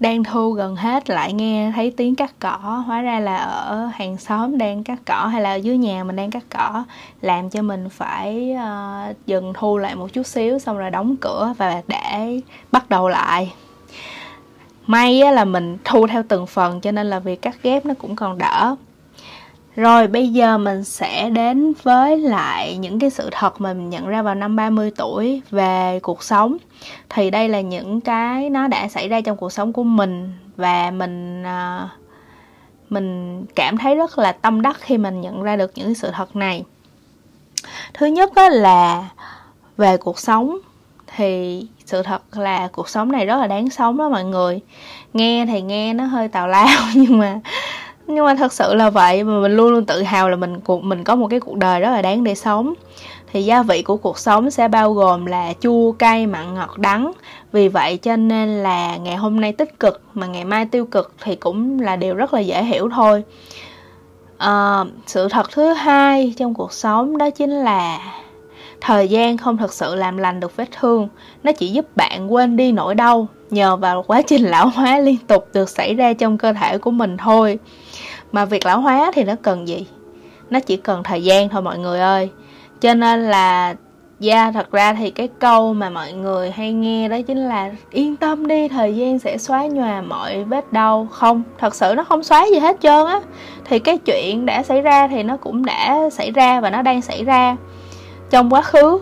[0.00, 4.16] đang thu gần hết lại nghe thấy tiếng cắt cỏ hóa ra là ở hàng
[4.16, 6.84] xóm đang cắt cỏ hay là ở dưới nhà mình đang cắt cỏ
[7.20, 11.16] làm cho mình phải ờ, uh, dừng thu lại một chút xíu xong rồi đóng
[11.20, 12.40] cửa và để
[12.72, 13.52] bắt đầu lại.
[14.86, 17.94] May á, là mình thu theo từng phần cho nên là việc cắt ghép nó
[17.98, 18.76] cũng còn đỡ
[19.76, 24.06] rồi, bây giờ mình sẽ đến với lại những cái sự thật mà mình nhận
[24.06, 26.56] ra vào năm 30 tuổi về cuộc sống.
[27.08, 30.90] Thì đây là những cái nó đã xảy ra trong cuộc sống của mình và
[30.90, 31.88] mình à,
[32.88, 36.36] mình cảm thấy rất là tâm đắc khi mình nhận ra được những sự thật
[36.36, 36.64] này
[37.94, 39.08] thứ nhất là
[39.76, 40.58] về cuộc sống,
[41.16, 44.60] thì sự thật là cuộc sống này rất là đáng sống đó mọi người
[45.12, 47.40] nghe thì nghe nó hơi tào lao nhưng mà
[48.06, 50.84] nhưng mà thật sự là vậy mà mình luôn luôn tự hào là mình cuộc
[50.84, 52.74] mình có một cái cuộc đời rất là đáng để sống.
[53.32, 57.12] Thì gia vị của cuộc sống sẽ bao gồm là chua cay mặn ngọt đắng.
[57.52, 61.12] Vì vậy cho nên là ngày hôm nay tích cực mà ngày mai tiêu cực
[61.24, 63.24] thì cũng là điều rất là dễ hiểu thôi.
[64.38, 67.98] À, sự thật thứ hai trong cuộc sống đó chính là
[68.80, 71.08] thời gian không thực sự làm lành được vết thương.
[71.42, 75.16] Nó chỉ giúp bạn quên đi nỗi đau nhờ vào quá trình lão hóa liên
[75.26, 77.58] tục được xảy ra trong cơ thể của mình thôi
[78.32, 79.86] mà việc lão hóa thì nó cần gì?
[80.50, 82.30] Nó chỉ cần thời gian thôi mọi người ơi.
[82.80, 83.74] Cho nên là
[84.20, 87.70] da yeah, thật ra thì cái câu mà mọi người hay nghe đó chính là
[87.90, 91.08] Yên tâm đi thời gian sẽ xóa nhòa mọi vết đau.
[91.10, 93.20] Không, thật sự nó không xóa gì hết trơn á.
[93.64, 97.02] Thì cái chuyện đã xảy ra thì nó cũng đã xảy ra và nó đang
[97.02, 97.56] xảy ra
[98.30, 99.00] Trong quá khứ.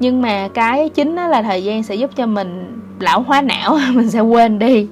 [0.00, 3.78] Nhưng mà cái chính đó là thời gian sẽ giúp cho mình lão hóa não
[3.94, 4.88] Mình sẽ quên đi.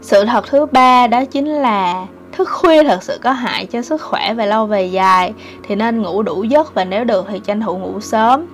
[0.00, 4.02] Sự thật thứ ba đó chính là thức khuya thật sự có hại cho sức
[4.02, 7.60] khỏe về lâu về dài thì nên ngủ đủ giấc và nếu được thì tranh
[7.60, 8.46] thủ ngủ sớm.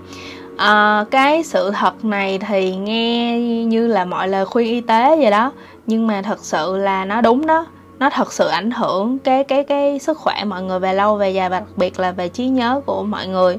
[0.56, 5.30] À, cái sự thật này thì nghe như là mọi lời khuyên y tế vậy
[5.30, 5.52] đó
[5.86, 7.66] nhưng mà thật sự là nó đúng đó.
[7.98, 11.30] Nó thật sự ảnh hưởng cái cái cái sức khỏe mọi người về lâu về
[11.30, 13.58] dài và đặc biệt là về trí nhớ của mọi người.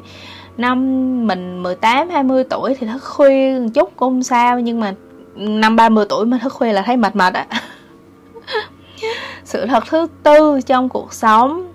[0.57, 0.77] Năm
[1.27, 4.93] mình 18 20 tuổi thì thức khuya một chút cũng không sao nhưng mà
[5.35, 7.47] năm 30 tuổi mà thức khuya là thấy mệt mệt á.
[9.43, 11.67] sự thật thứ tư trong cuộc sống.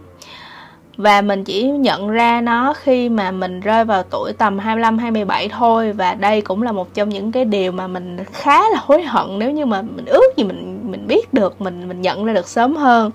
[0.96, 5.48] Và mình chỉ nhận ra nó khi mà mình rơi vào tuổi tầm 25 27
[5.48, 5.92] thôi.
[5.92, 9.38] Và đây cũng là một trong những cái điều mà mình khá là hối hận.
[9.38, 12.48] Nếu như mà mình ước gì mình mình biết được, mình mình nhận ra được
[12.48, 13.10] sớm hơn.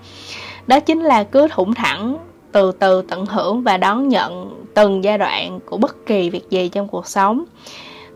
[0.66, 2.16] Đó chính là cứ thủng thẳng,
[2.52, 6.68] từ từ tận hưởng và đón nhận từng giai đoạn của bất kỳ việc gì
[6.68, 7.44] trong cuộc sống.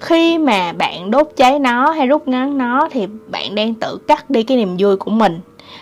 [0.00, 4.30] Khi mà bạn đốt cháy nó hay rút ngắn nó thì bạn đang tự cắt
[4.30, 5.40] đi cái niềm vui của mình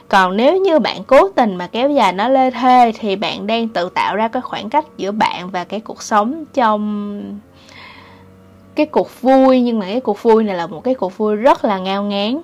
[0.08, 3.68] còn nếu như bạn cố tình mà kéo dài nó lê thê thì bạn đang
[3.68, 7.38] tự tạo ra cái khoảng cách giữa bạn và cái cuộc sống trong
[8.74, 9.60] cái cuộc vui.
[9.60, 12.38] Nhưng mà cái cuộc vui này là một cái cuộc vui rất là ngao ngán.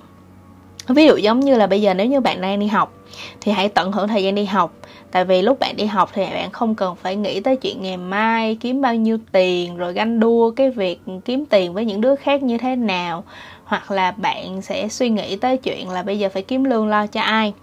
[0.87, 2.93] Ví dụ giống như là bây giờ nếu như bạn đang đi học
[3.41, 4.73] thì hãy tận hưởng thời gian đi học.
[5.11, 7.97] Tại vì lúc bạn đi học thì bạn không cần phải nghĩ tới chuyện ngày
[7.97, 12.15] mai kiếm bao nhiêu tiền, rồi ganh đua cái việc kiếm tiền với những đứa
[12.15, 13.23] khác như thế nào
[13.71, 17.07] hoặc là bạn sẽ suy nghĩ tới chuyện là bây giờ phải kiếm lương lo
[17.07, 17.53] cho ai.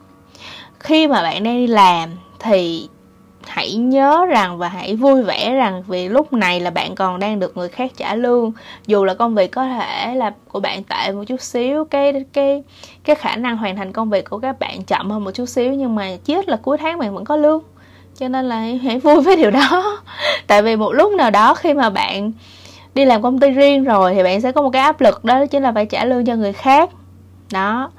[0.79, 2.89] Khi mà bạn đang đi làm thì
[3.47, 7.41] hãy nhớ rằng và hãy vui vẻ rằng vì lúc này là bạn còn đang
[7.41, 8.53] được người khác trả lương.
[8.87, 12.63] Dù là công việc có thể là của bạn tệ một chút xíu, cái cái
[13.05, 15.73] cái khả năng hoàn thành công việc của các bạn chậm hơn một chút xíu,
[15.73, 17.63] nhưng mà chết là cuối tháng bạn vẫn có lương.
[18.19, 20.01] Cho nên là hãy vui với điều đó.
[20.47, 22.33] Tại vì một lúc nào đó khi mà bạn
[22.99, 25.47] đi làm công ty riêng rồi thì bạn sẽ có một cái áp lực đó
[25.47, 26.91] chính là phải trả lương cho người khác.
[27.53, 27.91] Đó.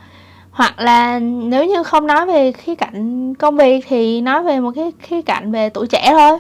[0.52, 4.72] Hoặc là nếu như không nói về khía cạnh công việc thì nói về một
[4.76, 6.40] cái khía cạnh về tuổi trẻ thôi.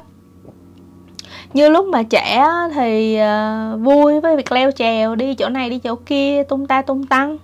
[1.53, 5.79] Như lúc mà trẻ thì uh, vui với việc leo trèo đi chỗ này đi
[5.79, 7.37] chỗ kia tung ta tung tăng.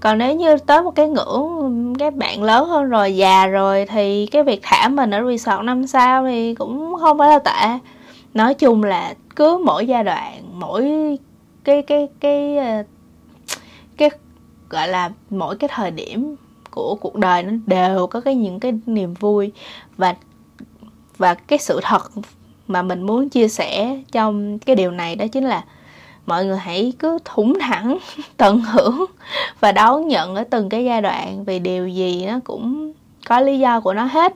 [0.00, 4.26] Còn nếu như tới một cái ngưỡng các bạn lớn hơn rồi già rồi thì
[4.26, 7.88] cái việc thả mình ở resort năm sao thì cũng không phải là tệ.
[8.34, 10.84] Nói chung là cứ mỗi giai đoạn, mỗi
[11.64, 12.82] cái cái cái ờ,
[13.96, 14.10] cái,
[14.68, 16.36] gọi là, mỗi cái thời điểm
[16.70, 19.52] của cuộc đời nó đều có cái những cái niềm vui
[19.96, 20.14] và
[21.16, 22.10] và cái sự thật
[22.66, 25.64] mà mình muốn chia sẻ trong cái điều này đó chính là
[26.26, 27.98] mọi người hãy cứ thủng thẳng,
[28.36, 29.04] tận hưởng
[29.60, 32.92] và đón nhận ở từng cái giai đoạn vì điều gì nó cũng
[33.28, 34.34] có lý do của nó hết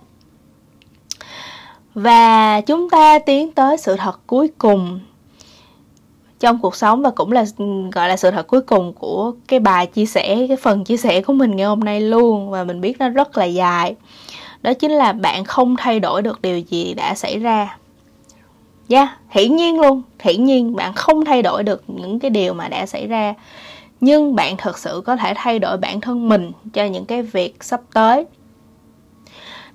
[1.94, 5.00] và chúng ta tiến tới sự thật cuối cùng
[6.40, 7.44] trong cuộc sống và cũng là
[7.92, 11.20] gọi là sự thật cuối cùng của cái bài chia sẻ cái phần chia sẻ
[11.20, 13.94] của mình ngày hôm nay luôn và mình biết nó rất là dài.
[14.62, 17.76] Đó chính là bạn không thay đổi được điều gì đã xảy ra.
[18.88, 22.68] Yeah, hiển nhiên luôn hiển nhiên bạn không thay đổi được những cái điều mà
[22.68, 23.34] đã xảy ra.
[24.00, 27.64] Nhưng bạn thật sự có thể thay đổi bản thân mình cho những cái việc
[27.64, 28.26] sắp tới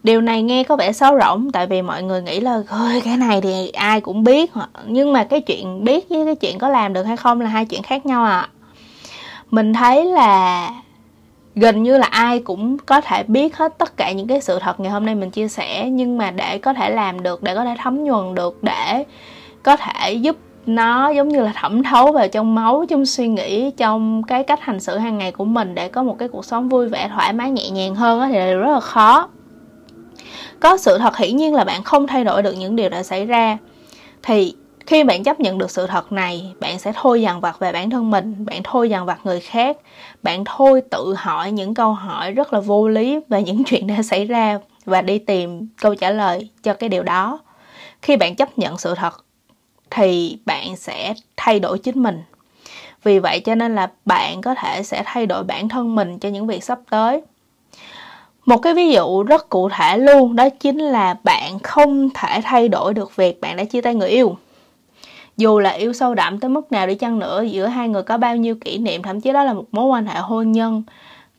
[0.05, 3.17] điều này nghe có vẻ xấu rỗng, tại vì mọi người nghĩ là ơi cái
[3.17, 4.51] này thì ai cũng biết
[4.85, 7.65] nhưng mà cái chuyện biết với cái chuyện có làm được hay không là hai
[7.65, 8.49] chuyện khác nhau à
[9.51, 10.69] mình thấy là
[11.55, 14.79] gần như là ai cũng có thể biết hết tất cả những cái sự thật
[14.79, 17.65] ngày hôm nay mình chia sẻ, nhưng mà để có thể làm được, để có
[17.65, 19.03] thể thấm nhuần được, để
[19.63, 23.71] có thể giúp nó giống như là thẩm thấu vào trong máu, trong suy nghĩ,
[23.71, 26.69] trong cái cách hành xử hàng ngày của mình để có một cái cuộc sống
[26.69, 29.27] vui vẻ, thoải mái, nhẹ nhàng hơn thì là điều rất là khó
[30.59, 33.25] có sự thật hiển nhiên là bạn không thay đổi được những điều đã xảy
[33.25, 33.57] ra.
[34.23, 37.71] Thì, khi bạn chấp nhận được sự thật này, bạn sẽ thôi dằn vặt về
[37.71, 39.77] bản thân mình, bạn thôi dằn vặt người khác.
[40.23, 44.01] Bạn thôi tự hỏi những câu hỏi rất là vô lý về những chuyện đã
[44.01, 47.39] xảy ra và đi tìm câu trả lời cho cái điều đó.
[48.01, 49.25] Khi bạn chấp nhận sự thật,
[49.89, 52.23] thì bạn sẽ thay đổi chính mình.
[53.03, 56.29] Vì vậy cho nên là bạn có thể sẽ thay đổi bản thân mình cho
[56.29, 57.21] những việc sắp tới
[58.45, 62.69] một cái ví dụ rất cụ thể luôn, đó chính là bạn không thể thay
[62.69, 64.37] đổi được việc bạn đã chia tay người yêu.
[65.37, 68.17] Dù là yêu sâu đậm tới mức nào đi chăng nữa, giữa hai người có
[68.17, 70.83] bao nhiêu kỷ niệm, thậm chí đó là một mối quan hệ hôn nhân,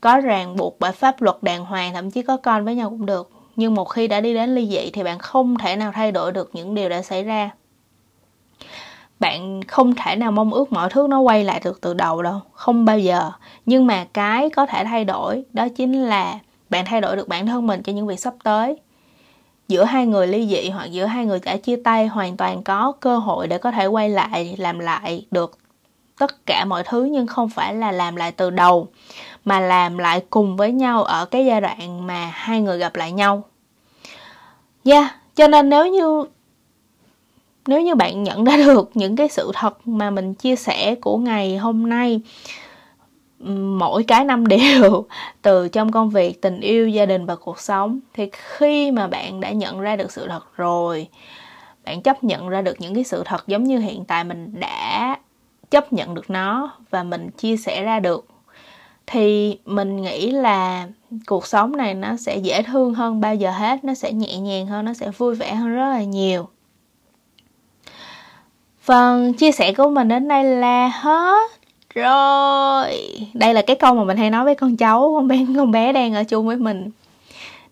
[0.01, 3.07] có ràng buộc bởi pháp luật đàng hoàng, thậm chí có con với nhau cũng
[3.07, 3.31] được.
[3.57, 6.33] Nhưng một khi đã đi đến ly dị thì bạn không thể nào thay đổi
[6.33, 7.51] được những điều đã xảy ra.
[9.21, 12.41] Bạn không thể nào mong ước mọi thứ nó quay lại được từ đầu đâu,
[12.53, 13.31] không bao giờ.
[13.67, 16.39] Nhưng mà cái có thể thay đổi, đó chính là
[16.71, 18.77] bạn thay đổi được bản thân mình cho những việc sắp tới
[19.69, 22.93] giữa hai người ly dị hoặc giữa hai người đã chia tay hoàn toàn có
[23.01, 25.59] cơ hội để có thể quay lại làm lại được
[26.19, 28.89] tất cả mọi thứ nhưng không phải là làm lại từ đầu
[29.45, 33.13] mà làm lại cùng với nhau ở cái giai đoạn mà hai người gặp lại
[33.13, 33.45] nhau.
[34.85, 36.25] Yeah, cho nên nếu như
[37.67, 41.17] nếu như bạn nhận ra được những cái sự thật mà mình chia sẻ của
[41.17, 42.21] ngày hôm nay
[43.79, 45.07] mỗi cái năm đều
[45.43, 48.01] từ trong công việc, tình yêu, gia đình và cuộc sống.
[48.15, 51.09] Thì khi mà bạn đã nhận ra được sự thật rồi,
[51.85, 55.17] bạn chấp nhận ra được những cái sự thật giống như hiện tại mình đã
[55.71, 58.27] chấp nhận được nó và mình chia sẻ ra được,
[59.07, 60.89] thì mình nghĩ là
[61.27, 64.67] cuộc sống này nó sẽ dễ thương hơn bao giờ hết, nó sẽ nhẹ nhàng
[64.67, 66.49] hơn, nó sẽ vui vẻ hơn rất là nhiều.
[68.81, 71.51] Phần chia sẻ của mình đến đây là hết
[71.97, 73.09] rồi.
[73.35, 75.93] Đây là cái câu mà mình hay nói với con cháu, con bé con bé
[75.93, 76.91] đang ở chung với mình.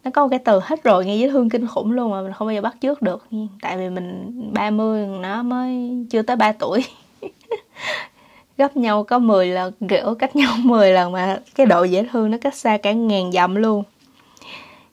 [0.04, 2.32] Nó có một cái từ hết rồi nghe dễ thương kinh khủng luôn mà mình
[2.32, 3.26] không bao giờ bắt trước được.
[3.62, 6.84] Tại vì mình 30 nó mới chưa tới 3 tuổi.
[8.58, 12.30] Gấp nhau có 10 lần, kiểu cách nhau 10 lần mà cái độ dễ thương
[12.30, 13.82] nó cách xa cả ngàn dặm luôn.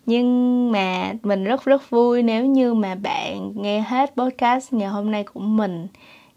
[0.06, 5.12] Nhưng mà mình rất rất vui nếu như mà bạn nghe hết podcast ngày hôm
[5.12, 5.88] nay của mình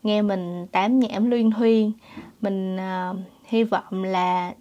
[0.05, 1.93] nghe mình tám nhảm luyên thuyên
[2.40, 4.53] mình uh, hy vọng là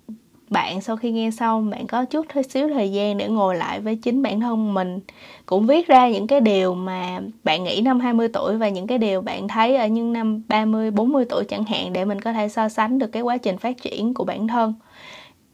[0.49, 3.79] bạn sau khi nghe xong bạn có chút hơi xíu thời gian để ngồi lại
[3.79, 4.99] với chính bản thân mình
[5.45, 8.97] cũng viết ra những cái điều mà bạn nghĩ năm 20 tuổi và những cái
[8.97, 12.49] điều bạn thấy ở những năm 30, 40 tuổi chẳng hạn để mình có thể
[12.49, 14.73] so sánh được cái quá trình phát triển của bản thân.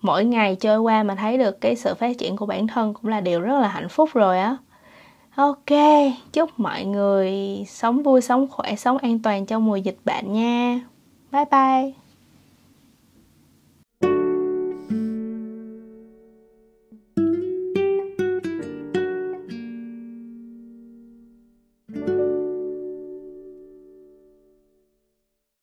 [0.01, 3.11] Mỗi ngày trôi qua mà thấy được cái sự phát triển của bản thân cũng
[3.11, 4.57] là điều rất là hạnh phúc rồi á.
[5.39, 5.71] Ok,
[6.33, 7.31] chúc mọi người
[7.67, 10.81] sống vui, sống khỏe, sống an toàn trong mùa dịch bệnh nha.
[11.31, 11.98] Bye bye.